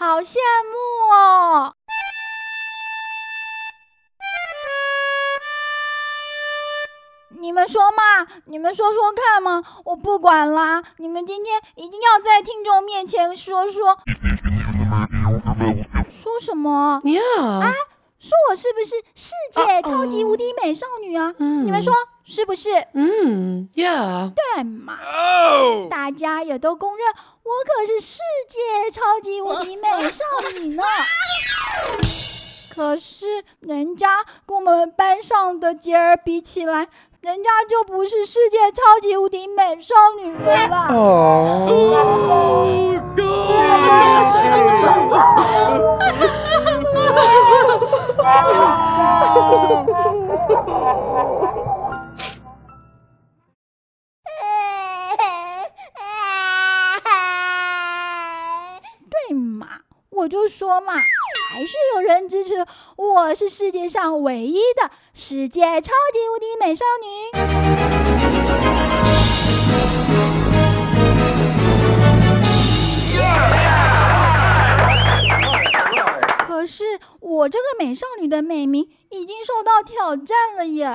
[0.00, 0.36] 好羡
[0.70, 1.74] 慕哦！
[7.40, 8.24] 你们说嘛？
[8.46, 9.60] 你们说说看嘛！
[9.84, 10.80] 我不管啦！
[10.98, 13.98] 你们今天一定要在听众面前说说。
[16.08, 17.72] 说什么？Yeah 啊！
[18.20, 21.32] 说我是不是世界超级无敌美少女啊？
[21.64, 21.92] 你们说
[22.24, 22.70] 是不是？
[22.94, 24.96] 嗯，Yeah，对嘛？
[25.88, 30.24] 大家也都公认我可是世界超级无敌美少
[30.58, 30.82] 女呢。
[32.74, 36.88] 可是人家跟我们班上的杰儿比起来。
[37.20, 40.86] 人家就不是世界超级无敌美少女了啦！
[59.10, 59.66] 对嘛，
[60.10, 60.94] 我就说嘛。
[61.50, 62.66] 还是有人支持
[62.96, 67.06] 我是世界上唯一的世界超级无敌美少女。
[76.68, 80.94] 是我这个美少女的美名已经受到挑战了耶！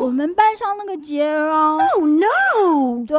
[0.00, 3.06] 我们班上那个杰儿啊，Oh no！
[3.06, 3.18] 对。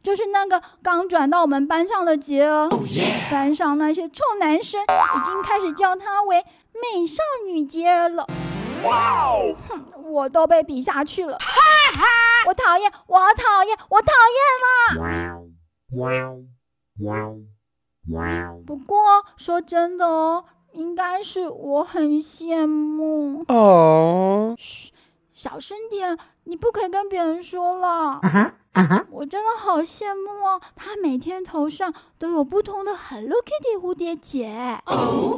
[0.00, 2.68] 就是那个刚转到我们班上的杰儿，
[3.30, 8.26] 班上那些臭男生已经开始叫她为美少女杰儿了。
[8.84, 9.54] 哇哦！
[9.68, 11.36] 哼，我都被比下去了。
[11.38, 11.46] 哈
[11.98, 12.06] 哈
[12.46, 15.42] 我讨厌，我讨厌，我讨厌了。
[18.66, 23.44] 不过说真的哦，应该是我很羡慕。
[23.48, 24.54] 哦。
[24.56, 24.92] 嘘，
[25.32, 28.20] 小声点，你不可以跟别人说了。
[29.10, 34.80] 我真的好羡慕哦，他每天头上都有不同的 Hello Kitty 蝴蝶结。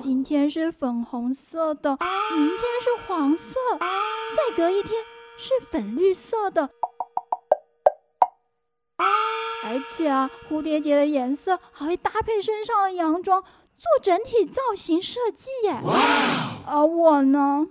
[0.01, 1.97] 今天是粉红色的，
[2.37, 4.93] 明天是黄色，再隔一天
[5.39, 6.69] 是粉绿色的。
[9.63, 15.77] 而且啊，蝴蝶结的颜色还会搭配身上的洋装，做整体造型设计耶。
[16.67, 17.67] 而我呢，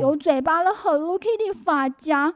[0.00, 2.32] 有嘴巴的 Hello Kitty 发夹。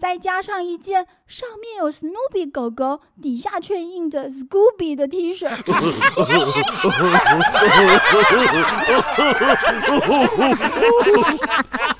[0.00, 5.46] 再加上一件上面有 Snoopy 狗狗，底下却印着 Scooby 的 T 恤。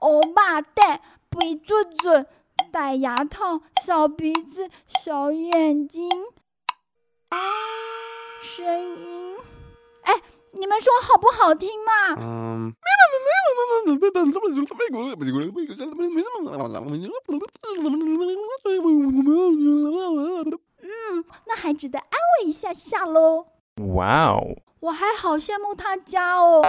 [0.00, 1.00] 欧巴蛋，
[1.30, 2.26] 鼻子嘴，
[2.70, 6.10] 戴牙套，小鼻子，小眼睛，
[8.42, 8.66] 声
[8.98, 9.36] 音，
[10.02, 10.20] 哎，
[10.52, 12.16] 你们说好不好听嘛？
[12.18, 12.74] 嗯。
[20.82, 23.46] 嗯，那还值得安慰一下下喽。
[23.94, 24.56] 哇哦！
[24.80, 26.62] 我还好羡慕他家哦，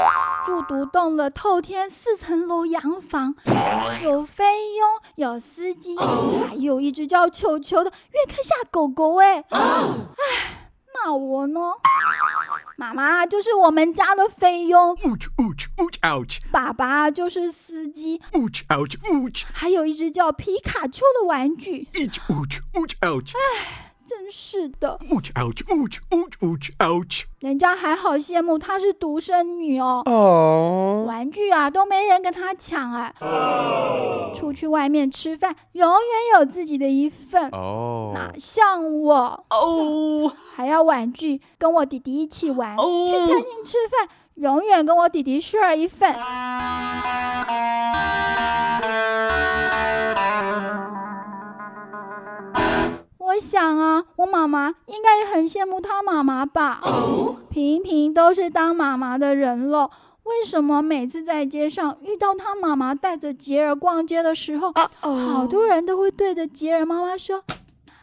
[0.45, 3.33] 住独栋的透天四层楼洋房，
[4.03, 9.15] 有菲佣，有司机，还有一只叫球球的约克夏狗狗。
[9.21, 11.71] 哎，哎，那我呢？
[12.75, 14.93] 妈妈就是我们家的菲佣，
[16.51, 18.21] 爸爸就是司机，
[19.53, 21.87] 还有一只叫皮卡丘的玩具。
[21.93, 22.09] 哎，
[24.11, 24.99] 真是的。
[27.39, 33.13] 人家还好羡慕她是独生女哦，玩具啊都没人跟她抢哎。
[34.35, 37.49] 出去外面吃饭，永远有自己的一份。
[37.51, 39.45] 哦，哪像我？
[39.49, 42.77] 哦，还要玩具跟我弟弟一起玩。
[42.77, 42.83] 去
[43.17, 46.13] 餐厅吃饭，永远跟我弟弟 share 一份。
[53.61, 56.81] 想啊，我妈妈应该也很羡慕她妈妈吧。
[57.51, 59.91] 平平都是当妈妈的人了。
[60.23, 67.43] 为什么每次在街上遇到她妈妈带着杰儿逛街的时候，好多人都会对着杰儿妈妈说：“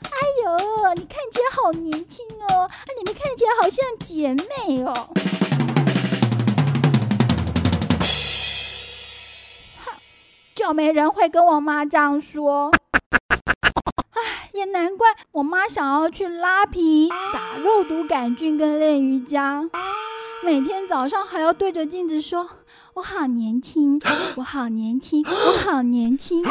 [0.06, 0.10] 哎
[0.44, 4.92] 呦，你看起来好年轻哦，你们看起来好像姐妹哦。”
[9.84, 9.98] 哼，
[10.54, 12.70] 就没人会跟我妈这样说。
[15.32, 19.68] 我妈想要去拉皮、打肉毒杆菌跟练瑜伽，
[20.42, 22.48] 每天早上还要对着镜子说
[22.94, 24.00] ：“我好年轻，
[24.36, 26.50] 我好年轻，我好年轻。”啊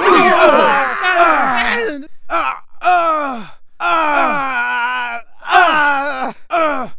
[2.29, 6.89] 啊啊啊啊！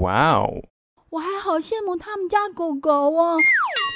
[0.00, 0.62] 哇哦！
[1.10, 3.38] 我还好羡慕他们家狗狗哦。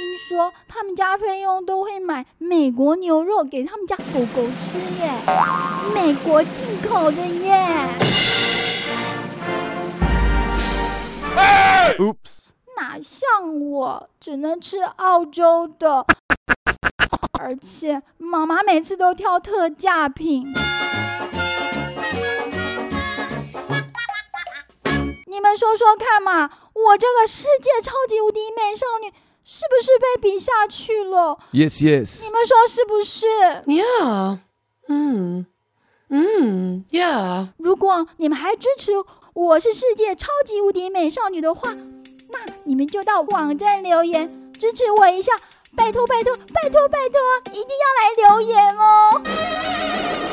[0.01, 5.13] 听说他们家菲佣都会买美国牛肉给他们家狗狗吃耶，
[5.93, 7.87] 美国进口的耶。
[11.99, 12.49] Oops！
[12.79, 16.07] 哪像我只能吃澳洲的，
[17.39, 20.47] 而且妈妈每次都挑特价品。
[25.27, 29.13] 你们说说看嘛，我这个世界超级无敌美少女。
[29.53, 32.23] 是不是被比下去了？Yes, yes。
[32.23, 33.27] 你们说是不是
[33.67, 34.39] ？Yeah，
[34.87, 35.45] 嗯
[36.09, 37.49] 嗯，Yeah。
[37.57, 38.93] 如果你们还支持
[39.35, 45.33] 我是世界超级无敌美少女的话，那你们就到网站留言支持我一下，
[45.77, 47.21] 拜托拜托拜托拜托，
[47.53, 50.30] 一定要来留言哦。